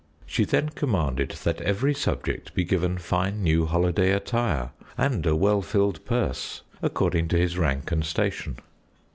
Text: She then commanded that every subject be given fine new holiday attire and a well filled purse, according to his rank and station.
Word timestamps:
She 0.25 0.45
then 0.45 0.69
commanded 0.69 1.29
that 1.43 1.61
every 1.61 1.93
subject 1.93 2.55
be 2.55 2.63
given 2.63 2.97
fine 2.97 3.43
new 3.43 3.67
holiday 3.67 4.13
attire 4.13 4.71
and 4.97 5.23
a 5.27 5.35
well 5.35 5.61
filled 5.61 6.03
purse, 6.05 6.63
according 6.81 7.27
to 7.27 7.37
his 7.37 7.55
rank 7.55 7.91
and 7.91 8.03
station. 8.03 8.57